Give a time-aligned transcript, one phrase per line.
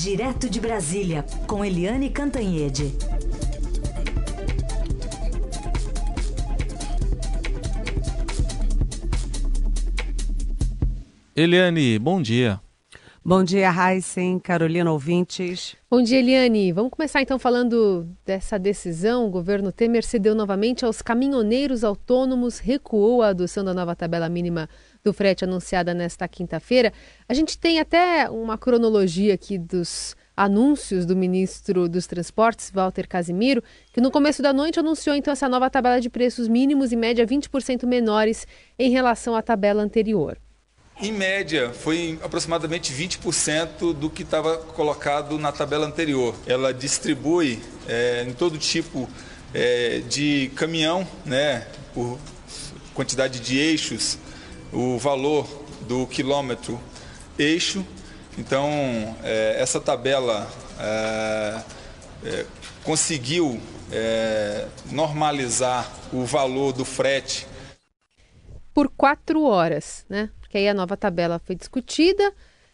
[0.00, 2.94] Direto de Brasília, com Eliane Cantanhede.
[11.34, 12.60] Eliane, bom dia.
[13.24, 15.76] Bom dia, Heisen, Carolina ouvintes.
[15.90, 16.70] Bom dia, Eliane.
[16.72, 19.26] Vamos começar então falando dessa decisão.
[19.26, 24.68] O governo Temer cedeu novamente aos caminhoneiros autônomos, recuou a adoção da nova tabela mínima
[25.04, 26.92] do frete anunciada nesta quinta-feira.
[27.28, 33.62] A gente tem até uma cronologia aqui dos anúncios do ministro dos Transportes, Walter Casimiro,
[33.92, 37.26] que no começo da noite anunciou então essa nova tabela de preços mínimos, em média
[37.26, 38.46] 20% menores
[38.78, 40.38] em relação à tabela anterior.
[41.00, 46.34] Em média, foi aproximadamente 20% do que estava colocado na tabela anterior.
[46.44, 49.08] Ela distribui é, em todo tipo
[49.54, 52.18] é, de caminhão, né, por
[52.94, 54.18] quantidade de eixos,
[54.72, 55.46] o valor
[55.82, 56.80] do quilômetro
[57.38, 57.84] eixo.
[58.36, 58.68] Então,
[59.22, 61.62] é, essa tabela é,
[62.24, 62.46] é,
[62.84, 67.46] conseguiu é, normalizar o valor do frete.
[68.72, 70.30] Por quatro horas, né?
[70.40, 72.32] porque aí a nova tabela foi discutida.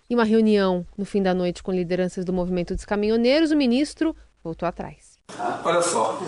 [0.08, 4.14] Em uma reunião no fim da noite com lideranças do movimento dos caminhoneiros, o ministro
[4.42, 5.18] voltou atrás.
[5.64, 6.20] Olha só,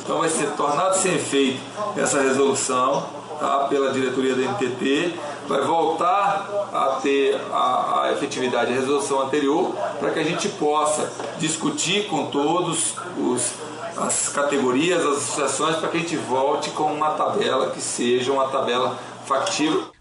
[0.00, 1.60] então vai ser tornado sem efeito
[1.98, 5.14] essa resolução tá, pela diretoria da NTT,
[5.46, 11.10] vai voltar a ter a, a efetividade da resolução anterior para que a gente possa
[11.38, 13.52] discutir com todos os
[13.96, 18.48] as categorias, as associações, para que a gente volte com uma tabela que seja uma
[18.48, 19.92] tabela factível.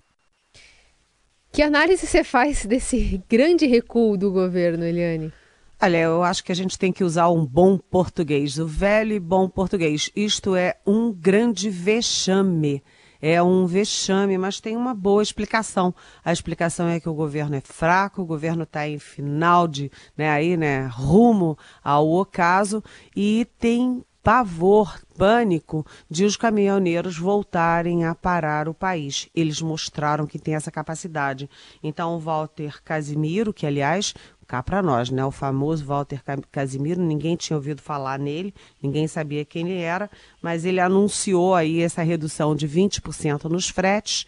[1.51, 5.31] Que análise você faz desse grande recuo do governo, Eliane?
[5.79, 9.19] Olha, eu acho que a gente tem que usar um bom português, o velho e
[9.19, 10.09] bom português.
[10.15, 12.81] Isto é um grande vexame.
[13.25, 15.95] É um vexame, mas tem uma boa explicação.
[16.25, 20.29] A explicação é que o governo é fraco, o governo está em final de, né,
[20.29, 22.83] aí, né, rumo ao ocaso
[23.15, 29.29] e tem pavor, pânico de os caminhoneiros voltarem a parar o país.
[29.35, 31.49] Eles mostraram que tem essa capacidade.
[31.83, 34.13] Então, Walter Casimiro, que aliás,
[34.43, 36.21] cá para nós, né, o famoso Walter
[36.51, 40.09] Casimiro, ninguém tinha ouvido falar nele, ninguém sabia quem ele era,
[40.41, 44.25] mas ele anunciou aí essa redução de 20% nos fretes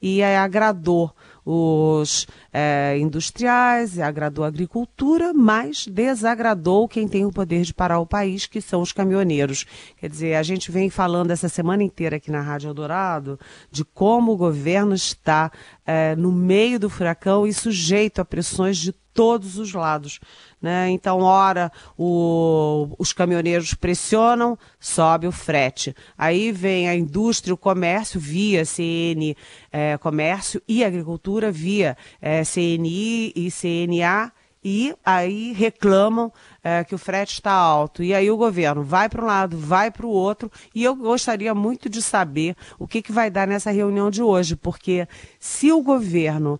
[0.00, 1.12] e agradou
[1.50, 8.06] os é, industriais, agradou a agricultura, mas desagradou quem tem o poder de parar o
[8.06, 9.64] país, que são os caminhoneiros.
[9.96, 13.40] Quer dizer, a gente vem falando essa semana inteira aqui na Rádio Eldorado
[13.70, 15.50] de como o governo está
[15.88, 20.20] é, no meio do furacão e sujeito a pressões de todos os lados.
[20.60, 20.90] Né?
[20.90, 25.96] Então, ora, o, os caminhoneiros pressionam, sobe o frete.
[26.16, 29.34] Aí vem a indústria, o comércio via CN
[29.72, 34.30] é, Comércio e Agricultura via é, CNI e CNA
[34.62, 36.32] e aí reclamam
[36.62, 38.02] é, que o frete está alto.
[38.02, 40.50] E aí o governo vai para um lado, vai para o outro.
[40.74, 44.56] E eu gostaria muito de saber o que, que vai dar nessa reunião de hoje,
[44.56, 45.06] porque
[45.38, 46.58] se o governo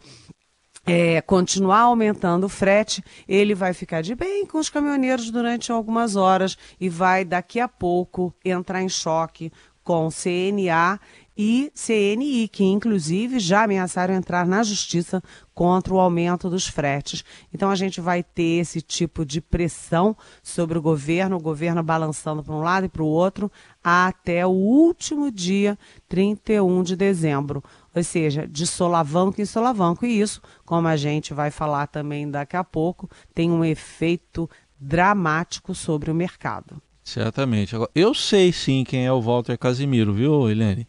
[0.87, 6.17] é, continuar aumentando o frete, ele vai ficar de bem com os caminhoneiros durante algumas
[6.17, 9.53] horas e vai daqui a pouco entrar em choque
[9.85, 11.01] com CNA
[11.39, 15.23] e CNI, que inclusive já ameaçaram entrar na justiça
[15.55, 17.25] contra o aumento dos fretes.
[17.55, 22.43] Então a gente vai ter esse tipo de pressão sobre o governo, o governo balançando
[22.43, 23.51] para um lado e para o outro,
[23.83, 25.79] até o último dia,
[26.09, 27.63] 31 de dezembro
[27.95, 30.07] ou seja, de solavanco em solavanco.
[30.07, 34.49] E isso, como a gente vai falar também daqui a pouco, tem um efeito
[34.79, 36.81] dramático sobre o mercado.
[37.03, 37.75] Certamente.
[37.95, 40.87] Eu sei sim quem é o Walter Casimiro, viu, Helene?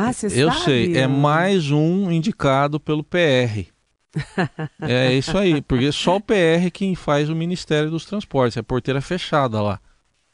[0.00, 0.40] Ah, você sabe?
[0.40, 0.96] Eu sei.
[0.96, 3.66] É mais um indicado pelo PR.
[4.80, 9.00] é isso aí, porque só o PR quem faz o Ministério dos Transportes, é porteira
[9.00, 9.80] fechada lá.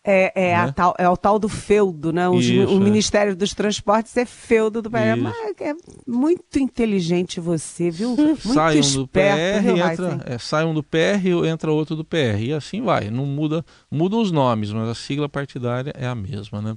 [0.06, 0.72] É, é, né?
[0.76, 2.28] tal, é o tal do feudo, né?
[2.28, 2.84] O, Isso, o é.
[2.84, 5.16] Ministério dos Transportes é feudo do PR.
[5.18, 5.72] Mas é
[6.06, 8.10] muito inteligente você, viu?
[8.14, 12.04] Muito sai um do PR, entra, é, sai um do PR e entra outro do
[12.04, 12.38] PR.
[12.38, 13.08] E assim vai.
[13.08, 16.76] Não muda, mudam os nomes, mas a sigla partidária é a mesma, né?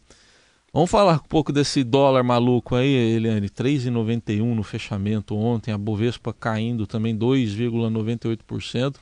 [0.77, 3.49] Vamos falar um pouco desse dólar maluco aí, Eliane.
[3.49, 8.95] 3,91 no fechamento ontem, a Bovespa caindo também 2,98%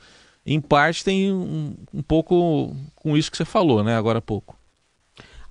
[0.46, 4.58] em parte tem um, um pouco com isso que você falou, né, agora há pouco.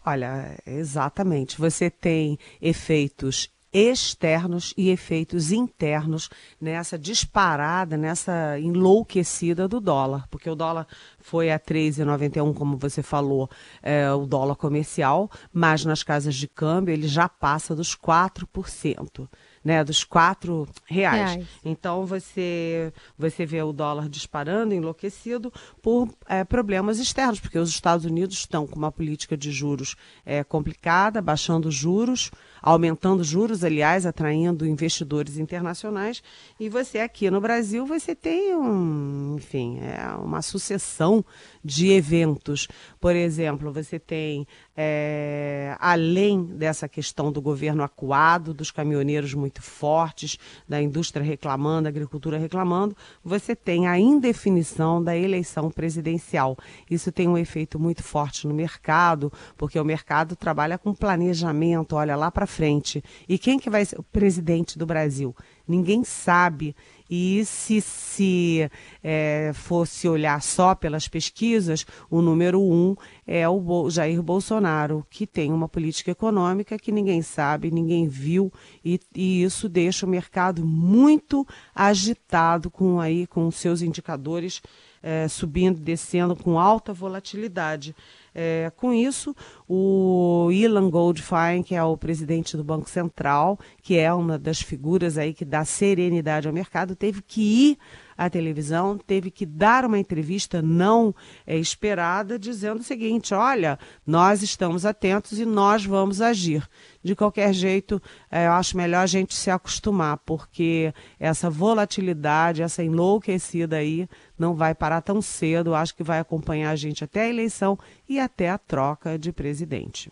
[0.03, 1.59] Olha, exatamente.
[1.59, 6.29] Você tem efeitos externos e efeitos internos
[6.61, 10.87] nessa disparada, nessa enlouquecida do dólar, porque o dólar
[11.19, 13.49] foi a 3,91, como você falou,
[13.83, 19.27] é, o dólar comercial, mas nas casas de câmbio ele já passa dos 4%.
[19.65, 21.31] né, dos quatro reais.
[21.31, 21.47] reais.
[21.65, 25.51] Então você você vê o dólar disparando, enlouquecido
[25.81, 30.43] por é, problemas externos, porque os Estados Unidos estão com uma política de juros é,
[30.43, 32.29] complicada, baixando juros,
[32.65, 36.23] aumentando juros, aliás, atraindo investidores internacionais.
[36.59, 41.23] E você aqui no Brasil, você tem um, enfim, é uma sucessão
[41.63, 42.67] de eventos.
[42.99, 50.39] Por exemplo, você tem, é, além dessa questão do governo acuado, dos caminhoneiros muito fortes,
[50.67, 56.57] da indústria reclamando, da agricultura reclamando, você tem a indefinição da eleição presidencial.
[56.89, 62.15] Isso tem um efeito muito forte no mercado, porque o mercado trabalha com planejamento, olha
[62.15, 63.03] lá para frente.
[63.27, 65.35] E quem que vai ser o presidente do Brasil?
[65.67, 66.75] Ninguém sabe.
[67.09, 68.69] E se se
[69.03, 72.95] é, fosse olhar só pelas pesquisas, o número um
[73.27, 78.51] é o Jair Bolsonaro, que tem uma política econômica que ninguém sabe, ninguém viu,
[78.83, 84.61] e, e isso deixa o mercado muito agitado com aí com seus indicadores
[85.03, 87.95] é, subindo, descendo com alta volatilidade.
[88.37, 89.33] É, com isso,
[89.65, 95.17] o Ilan Goldfein, que é o presidente do Banco Central, que é uma das figuras
[95.17, 97.77] aí que dá serenidade ao mercado, teve que ir
[98.17, 101.15] à televisão, teve que dar uma entrevista não
[101.47, 106.67] é, esperada, dizendo o seguinte: olha, nós estamos atentos e nós vamos agir.
[107.05, 112.83] De qualquer jeito, é, eu acho melhor a gente se acostumar, porque essa volatilidade, essa
[112.83, 114.09] enlouquecida aí,
[114.39, 115.75] não vai parar tão cedo.
[115.75, 117.77] Acho que vai acompanhar a gente até a eleição
[118.09, 120.11] e até a troca de presidente.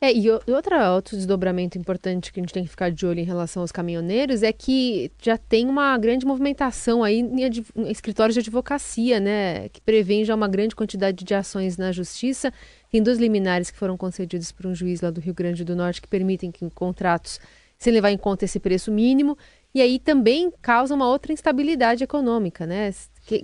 [0.00, 3.24] É, e outra, outro desdobramento importante que a gente tem que ficar de olho em
[3.24, 9.18] relação aos caminhoneiros é que já tem uma grande movimentação aí em, escritórios de advocacia,
[9.18, 9.68] né?
[9.70, 12.52] Que prevêem já uma grande quantidade de ações na justiça.
[12.94, 16.00] Tem dois liminares que foram concedidos por um juiz lá do Rio Grande do Norte
[16.00, 17.40] que permitem que contratos,
[17.76, 19.36] sem levar em conta esse preço mínimo,
[19.74, 22.94] e aí também causa uma outra instabilidade econômica, né?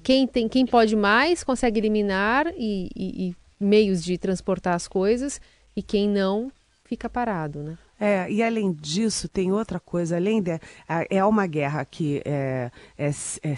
[0.05, 5.41] Quem, tem, quem pode mais consegue eliminar e, e, e meios de transportar as coisas
[5.75, 6.53] e quem não
[6.85, 7.77] fica parado, né?
[7.99, 10.61] É, e além disso, tem outra coisa, além de.
[11.11, 13.55] É uma guerra que é, é, é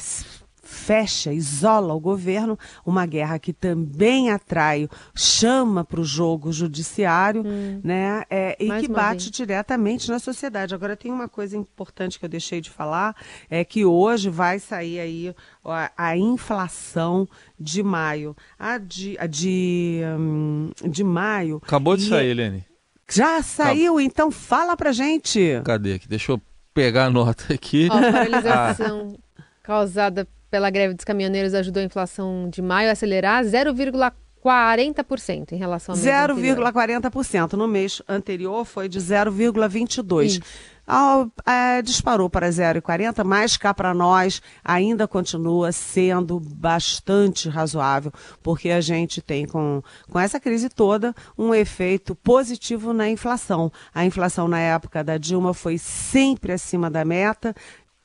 [0.62, 2.56] fecha, isola o governo,
[2.86, 7.80] uma guerra que também atrai, chama para o jogo judiciário, hum.
[7.82, 8.22] né?
[8.30, 9.30] É, e que bate vez.
[9.30, 10.74] diretamente na sociedade.
[10.74, 13.16] Agora tem uma coisa importante que eu deixei de falar,
[13.50, 17.28] é que hoje vai sair aí a, a inflação
[17.58, 18.36] de maio.
[18.58, 21.60] A de, a de, um, de maio.
[21.62, 22.64] Acabou de sair, Helene.
[23.10, 24.00] Já saiu, Acabou.
[24.00, 25.60] então fala pra gente.
[25.64, 26.08] Cadê aqui?
[26.08, 26.40] Deixa eu
[26.72, 27.88] pegar a nota aqui.
[27.90, 29.42] Ó, paralisação ah.
[29.62, 35.94] causada pela greve dos caminhoneiros ajudou a inflação de maio a acelerar 0,40% em relação
[35.94, 37.54] ao mês 0,40%.
[37.54, 40.42] No mês anterior foi de 0,22%.
[40.86, 48.12] Ah, é, disparou para 0,40, mas cá para nós ainda continua sendo bastante razoável,
[48.42, 53.70] porque a gente tem com, com essa crise toda um efeito positivo na inflação.
[53.94, 57.54] A inflação na época da Dilma foi sempre acima da meta,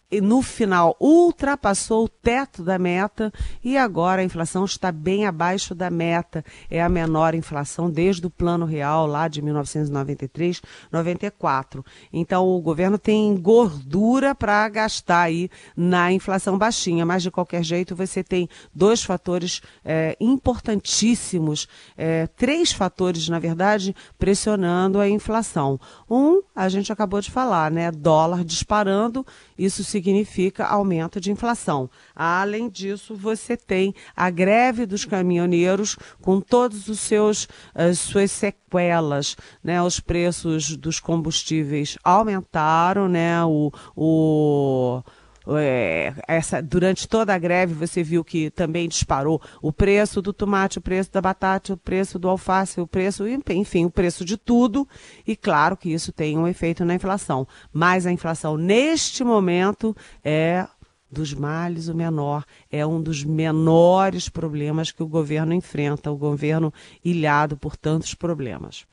[0.10, 3.32] e no final ultrapassou o teto da meta
[3.62, 6.46] e agora a inflação está bem abaixo da meta.
[6.70, 10.62] É a menor inflação desde o Plano Real lá de 1993,
[10.92, 11.86] 94.
[12.12, 17.96] Então o governo tem gordura para gastar aí na inflação baixinha, mas de qualquer jeito
[17.96, 25.78] você tem dois fatores é, importantíssimos, é, três fatores na verdade pressionando a inflação.
[26.10, 27.92] Um, a gente acabou de falar, né?
[27.92, 29.26] Dólar disparando,
[29.58, 31.90] isso se significa aumento de inflação.
[32.16, 39.36] Além disso, você tem a greve dos caminhoneiros com todos os seus as suas sequelas,
[39.64, 39.82] né?
[39.82, 43.44] Os preços dos combustíveis aumentaram, né?
[43.44, 45.02] O, o
[45.56, 50.80] é, essa, durante toda a greve você viu que também disparou o preço do tomate,
[50.80, 54.88] o preço da batata, o preço do alface, o preço, enfim, o preço de tudo.
[55.26, 57.48] E claro que isso tem um efeito na inflação.
[57.72, 60.68] Mas a inflação neste momento é
[61.10, 66.74] dos males o menor, é um dos menores problemas que o governo enfrenta, o governo
[67.04, 68.86] ilhado por tantos problemas.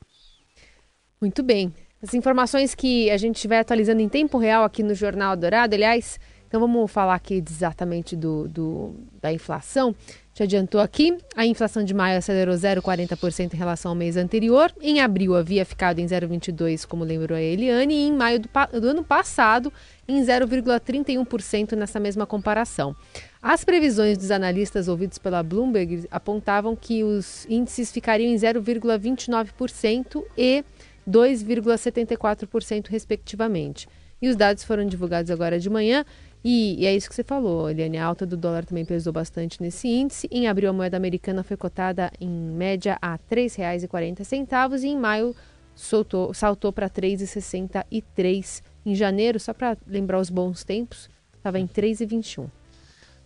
[1.19, 1.73] Muito bem.
[2.01, 6.19] As informações que a gente vai atualizando em tempo real aqui no Jornal Dourado, aliás,
[6.55, 9.93] então vamos falar aqui exatamente do, do, da inflação.
[10.33, 14.71] Já adiantou aqui, a inflação de maio acelerou 0,40% em relação ao mês anterior.
[14.81, 18.87] Em abril havia ficado em 0,22%, como lembrou a Eliane, e em maio do, do
[18.87, 19.71] ano passado
[20.07, 22.95] em 0,31% nessa mesma comparação.
[23.41, 30.63] As previsões dos analistas ouvidos pela Bloomberg apontavam que os índices ficariam em 0,29% e
[31.05, 33.89] 2,74%, respectivamente.
[34.21, 36.05] E os dados foram divulgados agora de manhã.
[36.47, 37.97] E, e, é isso que você falou, Eliane.
[37.97, 40.27] A alta do dólar também pesou bastante nesse índice.
[40.29, 45.35] Em abril, a moeda americana foi cotada em média a R$ 3,40 e em maio
[45.73, 48.61] soltou, saltou para R$ 3,63.
[48.85, 52.45] Em janeiro, só para lembrar os bons tempos, estava em 3,21.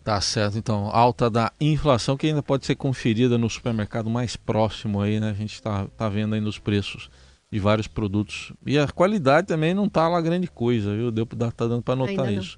[0.02, 0.90] Tá certo, então.
[0.90, 5.32] Alta da inflação que ainda pode ser conferida no supermercado mais próximo aí, né?
[5.32, 7.10] A gente está tá vendo aí nos preços
[7.52, 8.54] de vários produtos.
[8.66, 11.12] E a qualidade também não tá lá grande coisa, viu?
[11.12, 12.58] Deu, tá dando para notar isso.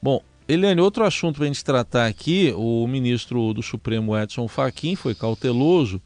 [0.00, 4.94] Bom, Eliane, outro assunto para a gente tratar aqui, o ministro do Supremo Edson Fachin
[4.96, 6.00] foi cauteloso,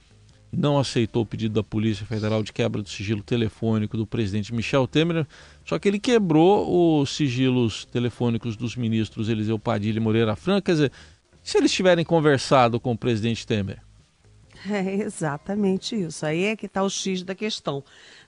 [0.50, 4.86] não aceitou o pedido da Polícia Federal de quebra do sigilo telefônico do presidente Michel
[4.86, 5.26] Temer,
[5.64, 10.62] só que ele quebrou os sigilos telefônicos dos ministros Eliseu Padilha e Moreira Franca.
[10.62, 10.92] Quer dizer,
[11.42, 13.80] se eles tiverem conversado com o presidente Temer?
[14.70, 16.24] É exatamente isso.
[16.24, 17.82] Aí é que está o X da questão.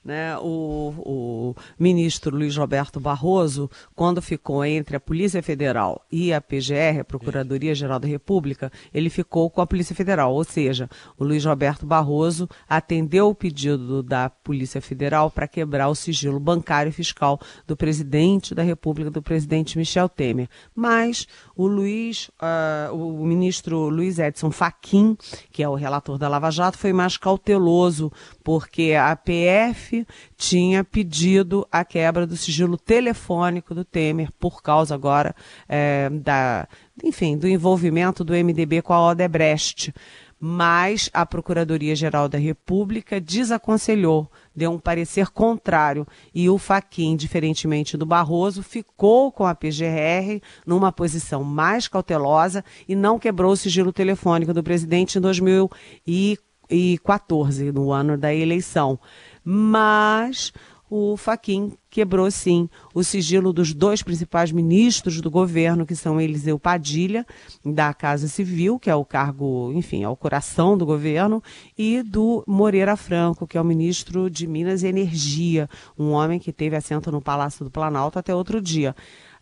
[0.05, 0.37] Né?
[0.37, 6.99] O, o ministro Luiz Roberto Barroso, quando ficou entre a Polícia Federal e a PGR,
[6.99, 11.87] a Procuradoria-Geral da República, ele ficou com a Polícia Federal, ou seja, o Luiz Roberto
[11.87, 17.75] Barroso atendeu o pedido da Polícia Federal para quebrar o sigilo bancário e fiscal do
[17.75, 20.47] presidente da República, do presidente Michel Temer.
[20.75, 25.17] Mas o Luiz, uh, o ministro Luiz Edson Fachin,
[25.51, 28.11] que é o relator da Lava Jato, foi mais cauteloso,
[28.43, 29.94] porque a PF
[30.35, 35.35] tinha pedido a quebra do sigilo telefônico do Temer por causa agora
[35.69, 36.67] é, da,
[37.03, 39.93] enfim, do envolvimento do MDB com a Odebrecht.
[40.39, 48.05] Mas a Procuradoria-Geral da República desaconselhou, deu um parecer contrário e o Faquin, diferentemente do
[48.05, 54.53] Barroso, ficou com a PGR numa posição mais cautelosa e não quebrou o sigilo telefônico
[54.53, 58.99] do presidente em 2014, no ano da eleição
[59.45, 60.51] mas
[60.89, 66.59] o Faquin quebrou sim o sigilo dos dois principais ministros do governo, que são Eliseu
[66.59, 67.25] Padilha,
[67.63, 71.41] da Casa Civil, que é o cargo, enfim, é o coração do governo,
[71.77, 76.51] e do Moreira Franco, que é o ministro de Minas e Energia, um homem que
[76.51, 78.95] teve assento no Palácio do Planalto até outro dia.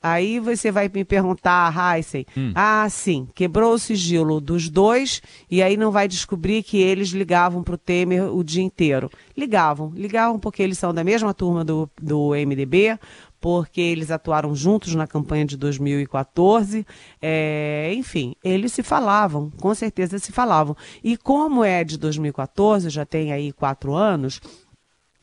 [0.04, 2.52] Aí você vai me perguntar, Heisen, hum.
[2.54, 7.64] ah, sim, quebrou o sigilo dos dois e aí não vai descobrir que eles ligavam
[7.64, 9.10] para o Temer o dia inteiro.
[9.36, 13.00] Ligavam, ligavam porque eles são da mesma turma do, do MDB,
[13.44, 16.86] porque eles atuaram juntos na campanha de 2014.
[17.22, 20.78] É, enfim, eles se falavam, com certeza se falavam.
[21.04, 24.40] E como é de 2014, já tem aí quatro anos,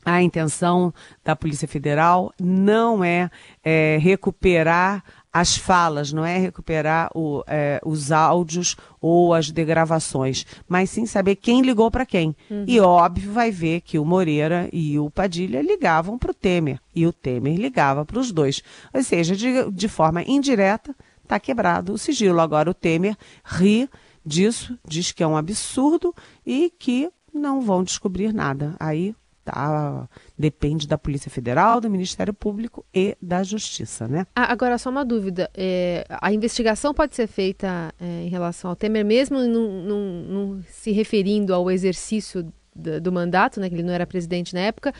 [0.05, 0.93] a intenção
[1.23, 3.29] da Polícia Federal não é,
[3.63, 5.03] é recuperar
[5.33, 11.37] as falas, não é recuperar o, é, os áudios ou as degravações, mas sim saber
[11.37, 12.35] quem ligou para quem.
[12.49, 12.65] Uhum.
[12.67, 17.07] E óbvio vai ver que o Moreira e o Padilha ligavam para o Temer e
[17.07, 18.61] o Temer ligava para os dois.
[18.93, 20.93] Ou seja, de, de forma indireta,
[21.23, 22.41] está quebrado o sigilo.
[22.41, 23.15] Agora o Temer
[23.45, 23.89] ri
[24.25, 26.13] disso, diz que é um absurdo
[26.45, 28.75] e que não vão descobrir nada.
[28.77, 29.15] Aí
[29.51, 30.07] tá?
[30.37, 34.25] Depende da Polícia Federal, do Ministério Público e da Justiça, né?
[34.35, 35.49] Ah, agora, só uma dúvida.
[35.55, 41.53] É, a investigação pode ser feita é, em relação ao Temer, mesmo não, se referindo
[41.53, 43.69] ao exercício do, do mandato, né?
[43.69, 44.93] Que ele não era presidente na época,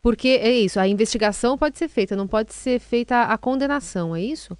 [0.00, 4.22] porque é isso, a investigação pode ser feita, não pode ser feita a condenação, é
[4.22, 4.56] isso?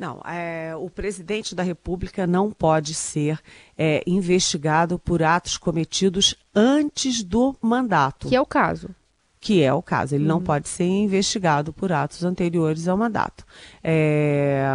[0.00, 3.38] Não, é, o presidente da República não pode ser
[3.76, 8.26] é, investigado por atos cometidos antes do mandato.
[8.26, 8.88] Que é o caso
[9.40, 10.14] que é o caso.
[10.14, 10.28] Ele uhum.
[10.28, 13.46] não pode ser investigado por atos anteriores ao mandato.
[13.82, 14.70] É,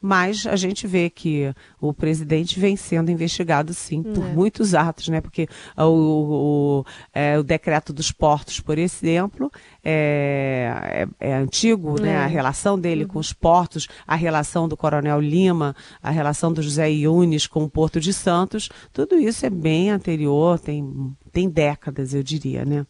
[0.00, 4.28] mas a gente vê que o presidente vem sendo investigado, sim, por é.
[4.28, 5.22] muitos atos, né?
[5.22, 9.50] Porque o, o, é, o, decreto dos portos, por exemplo,
[9.82, 12.18] é, é, é antigo, né?
[12.18, 12.26] A é.
[12.26, 13.08] relação dele uhum.
[13.08, 17.70] com os portos, a relação do Coronel Lima, a relação do José Yunes com o
[17.70, 22.84] Porto de Santos, tudo isso é bem anterior, tem, tem décadas, eu diria, né?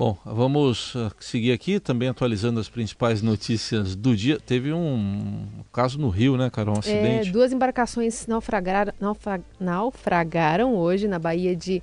[0.00, 4.40] Bom, vamos uh, seguir aqui também atualizando as principais notícias do dia.
[4.40, 6.76] Teve um caso no Rio, né, Carol?
[6.76, 7.28] Um acidente.
[7.28, 8.94] É, duas embarcações naufragaram,
[9.60, 11.82] naufragaram hoje na Baía de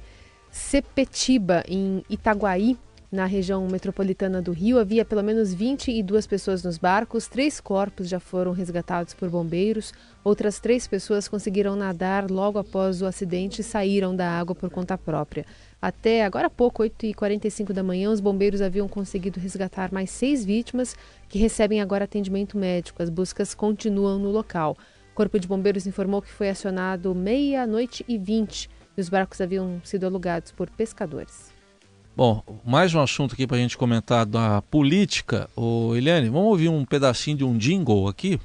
[0.50, 2.76] Sepetiba, em Itaguaí,
[3.12, 4.80] na região metropolitana do Rio.
[4.80, 10.60] Havia pelo menos 22 pessoas nos barcos, três corpos já foram resgatados por bombeiros, outras
[10.60, 15.46] três pessoas conseguiram nadar logo após o acidente e saíram da água por conta própria.
[15.82, 20.96] Até agora há pouco, 8h45 da manhã, os bombeiros haviam conseguido resgatar mais seis vítimas
[21.30, 23.02] que recebem agora atendimento médico.
[23.02, 24.76] As buscas continuam no local.
[25.12, 29.80] O Corpo de Bombeiros informou que foi acionado meia-noite e 20 e os barcos haviam
[29.84, 31.57] sido alugados por pescadores.
[32.18, 35.48] Bom, mais um assunto aqui para a gente comentar da política.
[35.56, 38.42] Ô, Eliane, vamos ouvir um pedacinho de um jingle aqui?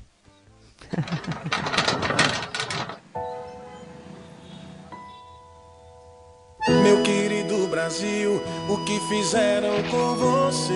[6.68, 10.74] Meu querido Brasil, o que fizeram com você?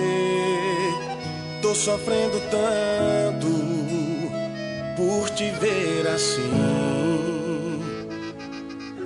[1.61, 3.45] Tô sofrendo tanto
[4.95, 6.49] por te ver assim.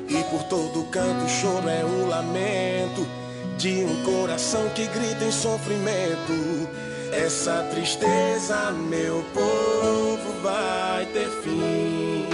[0.08, 3.21] E por todo canto choro é o lamento
[3.62, 6.68] de um coração que grita em sofrimento.
[7.12, 12.26] Essa tristeza, meu povo, vai ter fim.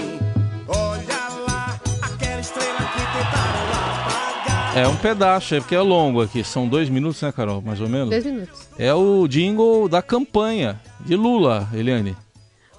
[0.69, 3.67] Olha lá, aquela estrela que tentaram
[4.05, 4.77] apagar.
[4.77, 6.45] É um pedaço, é porque é longo aqui.
[6.45, 7.61] São dois minutos, né, Carol?
[7.61, 8.09] Mais ou menos?
[8.09, 8.61] Dois minutos.
[8.79, 12.15] É o jingle da campanha de Lula, Eliane.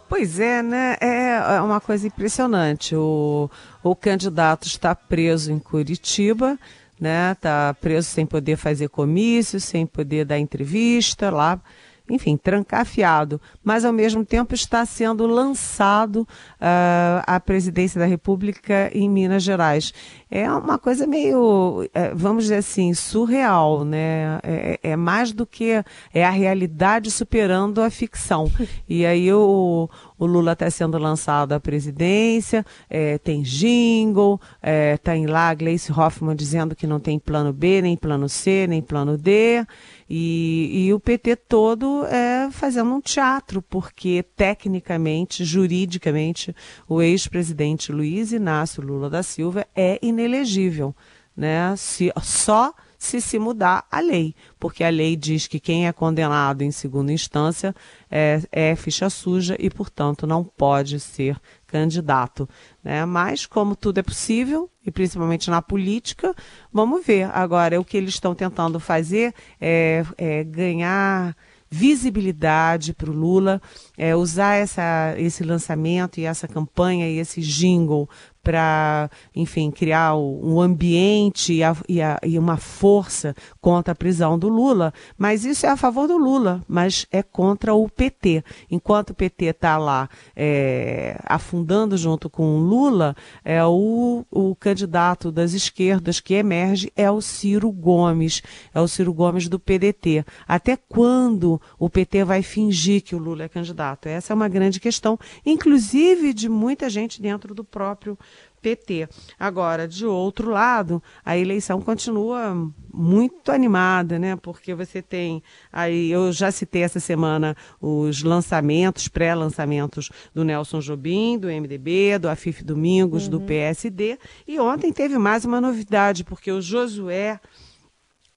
[0.08, 0.96] Pois é, né?
[1.02, 2.96] É, é uma coisa impressionante.
[2.96, 3.50] O,
[3.82, 6.58] o candidato está preso em Curitiba,
[7.00, 7.32] né?
[7.32, 11.60] Está preso sem poder fazer comício, sem poder dar entrevista lá
[12.10, 16.22] enfim, trancafiado, mas ao mesmo tempo está sendo lançado
[16.60, 19.92] uh, à presidência da República em Minas Gerais.
[20.30, 24.38] É uma coisa meio, é, vamos dizer assim, surreal, né?
[24.42, 28.50] É, é, mais do que é a realidade superando a ficção.
[28.88, 29.88] E aí o,
[30.18, 35.92] o Lula está sendo lançado à presidência, é, tem jingle, é, tem lá a Gleice
[35.92, 39.64] Hoffmann dizendo que não tem plano B, nem plano C, nem plano D.
[40.08, 46.54] E, e o PT todo é fazendo um teatro, porque tecnicamente, juridicamente,
[46.88, 50.94] o ex-presidente Luiz Inácio Lula da Silva é inelegível.
[51.36, 51.74] Né?
[51.76, 56.62] Se, só se se mudar a lei, porque a lei diz que quem é condenado
[56.62, 57.74] em segunda instância
[58.10, 62.48] é, é ficha suja e, portanto, não pode ser candidato.
[62.82, 63.04] Né?
[63.04, 66.34] Mas, como tudo é possível, e principalmente na política,
[66.72, 67.30] vamos ver.
[67.32, 71.36] Agora, o que eles estão tentando fazer é, é ganhar
[71.70, 73.60] visibilidade para o Lula,
[73.96, 78.08] é, usar essa, esse lançamento e essa campanha e esse jingle
[78.48, 84.38] para, enfim, criar um ambiente e, a, e, a, e, uma força contra a prisão
[84.38, 88.42] do Lula, mas isso é a favor do Lula, mas é contra o PT.
[88.70, 95.30] Enquanto o PT está lá é, afundando junto com o Lula, é o, o candidato
[95.30, 100.24] das esquerdas que emerge é o Ciro Gomes, é o Ciro Gomes do PDT.
[100.46, 104.06] Até quando o PT vai fingir que o Lula é candidato?
[104.06, 108.18] Essa é uma grande questão, inclusive de muita gente dentro do próprio
[108.60, 109.08] PT.
[109.38, 112.54] Agora, de outro lado, a eleição continua
[112.92, 114.36] muito animada, né?
[114.36, 115.42] Porque você tem
[115.72, 122.28] aí, eu já citei essa semana os lançamentos, pré-lançamentos do Nelson Jobim, do MDB, do
[122.28, 123.30] Afif Domingos, uhum.
[123.30, 127.40] do PSD, e ontem teve mais uma novidade, porque o Josué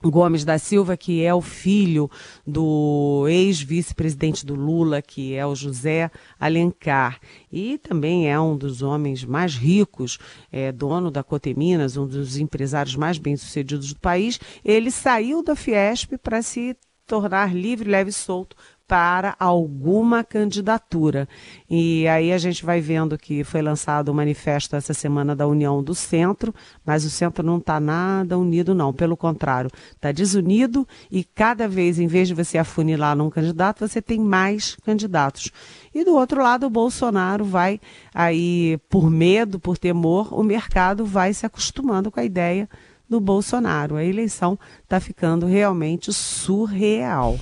[0.09, 2.09] Gomes da Silva, que é o filho
[2.47, 6.09] do ex-vice-presidente do Lula, que é o José
[6.39, 7.19] Alencar,
[7.51, 10.17] e também é um dos homens mais ricos,
[10.51, 14.39] é, dono da Coteminas, um dos empresários mais bem-sucedidos do país.
[14.65, 18.55] Ele saiu da Fiesp para se tornar livre, leve e solto
[18.91, 21.25] para alguma candidatura.
[21.69, 25.81] E aí a gente vai vendo que foi lançado o manifesto essa semana da União
[25.81, 26.53] do Centro,
[26.85, 28.91] mas o Centro não está nada unido, não.
[28.91, 34.01] Pelo contrário, está desunido e cada vez, em vez de você afunilar num candidato, você
[34.01, 35.53] tem mais candidatos.
[35.95, 37.79] E do outro lado, o Bolsonaro vai
[38.13, 42.67] aí, por medo, por temor, o mercado vai se acostumando com a ideia
[43.07, 43.95] do Bolsonaro.
[43.95, 47.39] A eleição está ficando realmente surreal.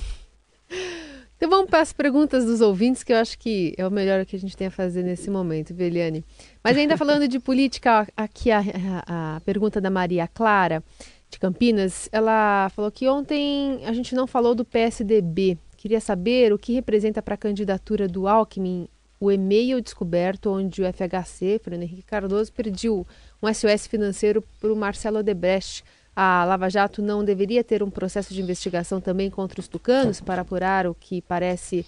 [1.40, 4.36] Então vamos para as perguntas dos ouvintes, que eu acho que é o melhor que
[4.36, 6.22] a gente tem a fazer nesse momento, Beliane.
[6.62, 8.58] Mas ainda falando de política, aqui a,
[9.06, 10.84] a, a, pergunta da Maria Clara,
[11.30, 15.56] de Campinas, ela falou que ontem a gente não falou do PSDB.
[15.78, 18.86] Queria saber o que representa para a candidatura do Alckmin
[19.18, 23.06] o e-mail descoberto onde o FHC, Fernando Henrique Cardoso, pediu
[23.42, 25.84] um SOS financeiro para o Marcelo Odebrecht
[26.22, 30.42] a Lava Jato não deveria ter um processo de investigação também contra os tucanos para
[30.42, 31.86] apurar o que parece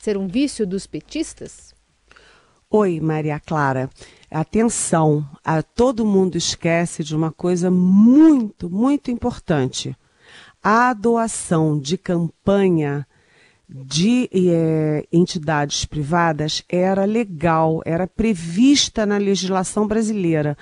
[0.00, 1.74] ser um vício dos petistas?
[2.70, 3.90] Oi, Maria Clara.
[4.30, 9.94] Atenção, a, todo mundo esquece de uma coisa muito, muito importante.
[10.62, 13.06] A doação de campanha
[13.68, 20.56] de é, entidades privadas era legal, era prevista na legislação brasileira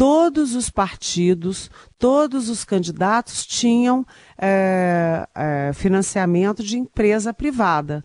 [0.00, 4.02] todos os partidos, todos os candidatos tinham
[4.38, 8.02] é, é, financiamento de empresa privada.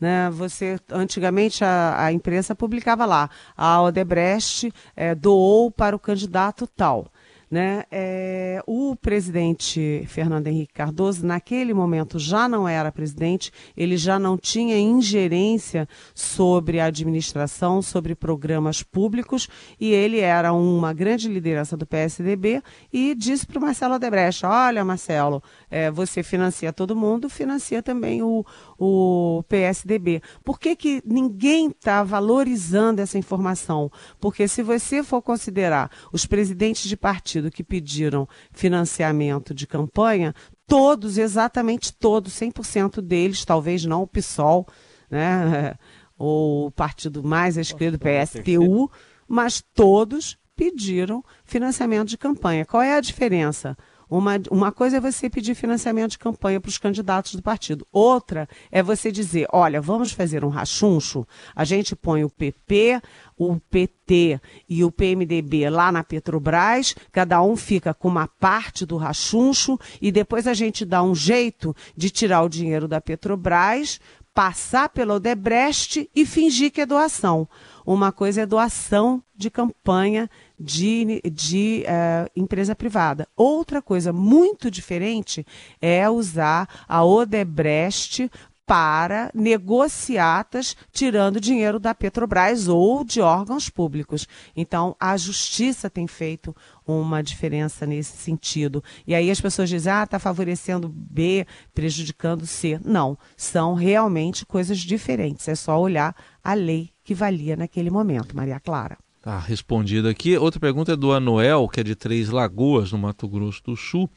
[0.00, 0.30] Né?
[0.30, 7.08] Você antigamente a, a imprensa publicava lá, a Odebrecht é, doou para o candidato tal.
[7.52, 7.84] Né?
[7.90, 14.38] É, o presidente Fernando Henrique Cardoso, naquele momento, já não era presidente, ele já não
[14.38, 21.86] tinha ingerência sobre a administração, sobre programas públicos, e ele era uma grande liderança do
[21.86, 27.82] PSDB e disse para o Marcelo Odebrecht: Olha, Marcelo, é, você financia todo mundo, financia
[27.82, 28.46] também o,
[28.78, 30.22] o PSDB.
[30.42, 33.92] Por que, que ninguém está valorizando essa informação?
[34.18, 40.34] Porque se você for considerar os presidentes de partido, partido que pediram financiamento de campanha,
[40.66, 44.66] todos, exatamente todos, 100% deles, talvez não o PSOL,
[45.10, 45.74] né,
[46.16, 48.90] ou o partido mais esquerdo, PSTU,
[49.26, 52.64] mas todos pediram financiamento de campanha.
[52.64, 53.76] Qual é a diferença?
[54.12, 57.86] Uma, uma coisa é você pedir financiamento de campanha para os candidatos do partido.
[57.90, 63.00] Outra é você dizer: olha, vamos fazer um rachuncho, a gente põe o PP,
[63.38, 68.98] o PT e o PMDB lá na Petrobras, cada um fica com uma parte do
[68.98, 73.98] rachuncho e depois a gente dá um jeito de tirar o dinheiro da Petrobras,
[74.34, 77.48] passar pelo Odebrecht e fingir que é doação.
[77.84, 80.30] Uma coisa é doação de campanha
[80.62, 83.26] de, de uh, empresa privada.
[83.36, 85.44] Outra coisa muito diferente
[85.80, 88.30] é usar a Odebrecht
[88.64, 94.26] para negociatas tirando dinheiro da Petrobras ou de órgãos públicos.
[94.56, 96.54] Então, a justiça tem feito
[96.86, 98.82] uma diferença nesse sentido.
[99.06, 102.80] E aí as pessoas dizem, ah, está favorecendo B, prejudicando C.
[102.84, 105.48] Não, são realmente coisas diferentes.
[105.48, 108.96] É só olhar a lei que valia naquele momento, Maria Clara.
[109.22, 110.36] Tá respondida aqui.
[110.36, 114.10] Outra pergunta é do Anuel, que é de Três Lagoas, no Mato Grosso do Sul.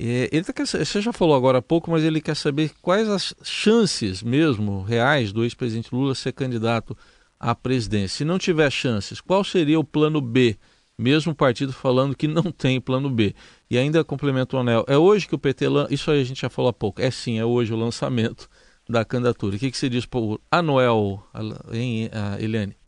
[0.00, 3.34] É, ele tá, você já falou agora há pouco, mas ele quer saber quais as
[3.42, 6.96] chances mesmo reais do ex-presidente Lula ser candidato
[7.38, 8.16] à presidência.
[8.16, 10.56] Se não tiver chances, qual seria o plano B?
[10.96, 13.34] Mesmo o partido falando que não tem plano B.
[13.70, 14.82] E ainda complemento o Anel.
[14.88, 15.66] É hoje que o PT.
[15.90, 17.02] Isso aí a gente já falou há pouco.
[17.02, 18.48] É sim, é hoje o lançamento
[18.88, 19.56] da candidatura.
[19.56, 21.22] O que, que você diz por Anuel,
[21.70, 22.08] hein,
[22.40, 22.78] Eliane?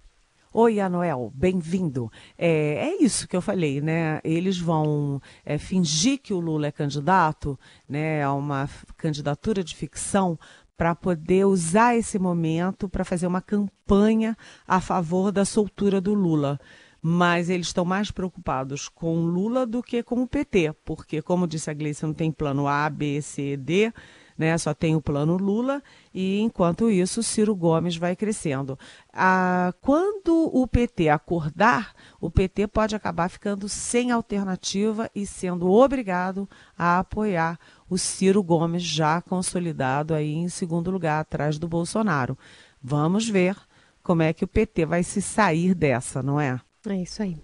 [0.52, 2.10] Oi, Anuel, bem-vindo.
[2.36, 4.20] É, é, isso que eu falei, né?
[4.24, 7.56] Eles vão é, fingir que o Lula é candidato,
[7.88, 10.36] né, a uma candidatura de ficção,
[10.76, 14.36] para poder usar esse momento para fazer uma campanha
[14.66, 16.58] a favor da soltura do Lula.
[17.00, 21.46] Mas eles estão mais preocupados com o Lula do que com o PT, porque, como
[21.46, 23.92] disse a Gleice, não tem plano A, B, C, D
[24.40, 24.56] né?
[24.56, 28.78] Só tem o plano Lula e enquanto isso Ciro Gomes vai crescendo.
[29.12, 36.48] Ah, quando o PT acordar, o PT pode acabar ficando sem alternativa e sendo obrigado
[36.76, 42.36] a apoiar o Ciro Gomes já consolidado aí em segundo lugar atrás do Bolsonaro.
[42.82, 43.54] Vamos ver
[44.02, 46.58] como é que o PT vai se sair dessa, não é?
[46.88, 47.36] É isso aí.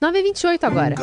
[0.00, 0.94] 9h28 agora.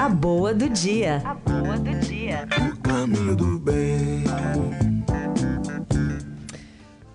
[0.00, 1.22] A boa do dia.
[1.24, 2.48] A boa do dia.
[2.60, 4.24] O caminho do bem.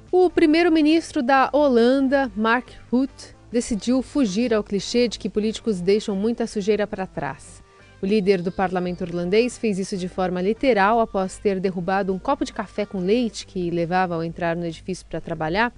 [0.09, 6.47] O primeiro-ministro da Holanda, Mark Rutte, decidiu fugir ao clichê de que políticos deixam muita
[6.47, 7.62] sujeira para trás.
[8.01, 12.45] O líder do parlamento irlandês fez isso de forma literal após ter derrubado um copo
[12.45, 15.73] de café com leite que levava ao entrar no edifício para trabalhar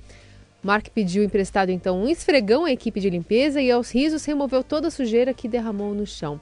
[0.65, 4.87] Mark pediu emprestado então um esfregão à equipe de limpeza e aos risos removeu toda
[4.87, 6.41] a sujeira que derramou no chão.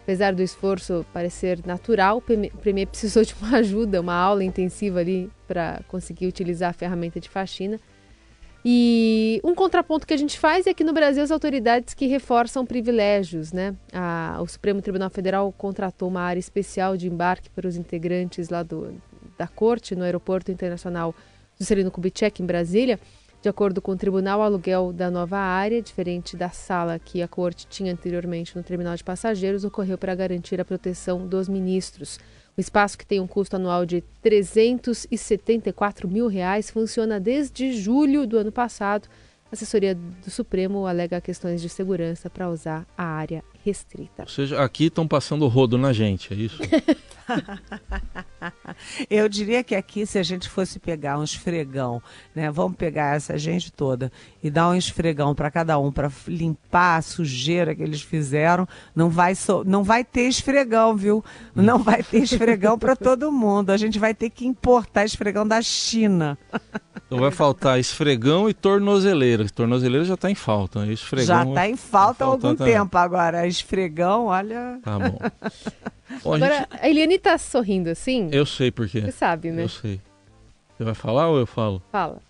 [0.00, 5.28] Apesar do esforço parecer natural, o Premier precisou de uma ajuda, uma aula intensiva ali
[5.48, 7.80] para conseguir utilizar a ferramenta de faxina.
[8.64, 12.64] E um contraponto que a gente faz é que no Brasil as autoridades que reforçam
[12.64, 13.74] privilégios, né?
[13.92, 18.62] A, o Supremo Tribunal Federal contratou uma área especial de embarque para os integrantes lá
[18.62, 18.94] do,
[19.36, 21.12] da corte no Aeroporto Internacional
[21.58, 23.00] Juscelino Kubitschek em Brasília.
[23.44, 27.28] De acordo com o tribunal, o aluguel da nova área, diferente da sala que a
[27.28, 32.18] corte tinha anteriormente no terminal de passageiros, ocorreu para garantir a proteção dos ministros.
[32.56, 38.38] O espaço, que tem um custo anual de 374 mil reais, funciona desde julho do
[38.38, 39.10] ano passado.
[39.52, 44.22] A assessoria do Supremo alega questões de segurança para usar a área restrita.
[44.22, 46.62] Ou seja, aqui estão passando rodo na gente, é isso?
[49.10, 52.02] Eu diria que aqui, se a gente fosse pegar um esfregão,
[52.34, 54.10] né, vamos pegar essa gente toda
[54.42, 59.08] e dar um esfregão para cada um para limpar a sujeira que eles fizeram, não
[59.08, 61.24] vai, so, não vai ter esfregão, viu?
[61.54, 63.70] Não vai ter esfregão para todo mundo.
[63.70, 66.38] A gente vai ter que importar esfregão da China.
[67.06, 69.46] Então vai faltar esfregão e tornozeleira.
[69.48, 70.84] Tornozeleira já está em falta.
[70.84, 70.92] Né?
[70.92, 72.64] Esfregão, já está em falta há algum tá...
[72.64, 73.46] tempo agora.
[73.46, 74.78] Esfregão, olha.
[74.82, 75.18] Tá bom.
[76.24, 76.68] bom Agora, a, gente...
[76.82, 78.28] a Eliane está sorrindo assim?
[78.34, 79.00] Eu sei por quê.
[79.02, 79.62] Você sabe, né?
[79.64, 80.00] Eu sei.
[80.76, 81.80] Você vai falar ou eu falo?
[81.92, 82.20] Fala.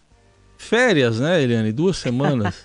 [0.59, 1.73] Férias, né, Eliane?
[1.73, 2.63] Duas semanas.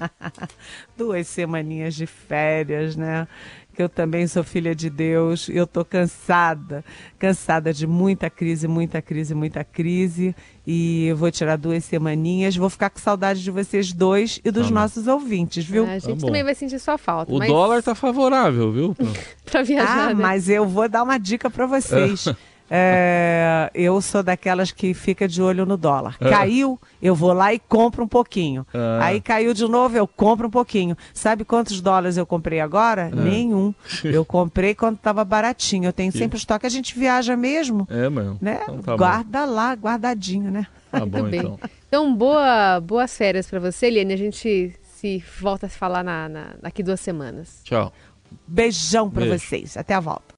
[0.98, 3.28] Duas semaninhas de férias, né?
[3.74, 5.48] Que eu também sou filha de Deus.
[5.50, 6.84] Eu tô cansada,
[7.18, 10.36] cansada de muita crise, muita crise, muita crise.
[10.68, 12.56] E eu vou tirar duas semaninhas.
[12.58, 14.76] Vou ficar com saudade de vocês dois e dos Tá bom.
[14.76, 15.86] nossos ouvintes, viu?
[15.86, 16.28] É, a gente bom.
[16.28, 17.32] também vai sentir sua falta.
[17.32, 18.96] O mas dólar tá favorável, viu?
[19.50, 20.22] pra viajar, Ah, né?
[20.22, 22.26] mas eu vou dar uma dica para vocês.
[22.72, 26.16] É, eu sou daquelas que fica de olho no dólar.
[26.20, 26.30] É.
[26.30, 28.66] Caiu, eu vou lá e compro um pouquinho.
[28.74, 29.00] Ah.
[29.06, 30.96] Aí caiu de novo, eu compro um pouquinho.
[31.14, 33.10] Sabe quantos dólares eu comprei agora?
[33.10, 33.74] Nenhum.
[34.04, 35.86] Eu comprei quando estava baratinho.
[35.86, 36.66] Eu tenho sempre estoque.
[36.66, 38.38] A gente viaja mesmo, É mesmo.
[38.42, 38.60] né?
[38.64, 38.98] Então tá bom.
[38.98, 40.68] Guarda lá, guardadinho, né?
[40.92, 41.60] Tá bom, então.
[41.88, 44.14] Então, boa, boas férias pra você, Eliane.
[44.14, 47.62] A gente se volta a se falar na, na- daqui duas semanas.
[47.64, 47.92] Tchau.
[48.48, 49.40] Beijão para Beijo.
[49.40, 49.78] vocês.
[49.78, 50.36] Até a volta.